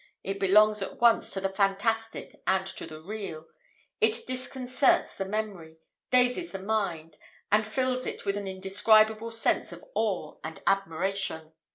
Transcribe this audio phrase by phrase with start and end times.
[0.23, 3.45] It belongs at once to the fantastic and to the real:
[3.99, 5.77] it disconcerts the memory,
[6.09, 7.19] dazes the mind,
[7.51, 11.53] and fills it with an indescribable sense of awe and admiration.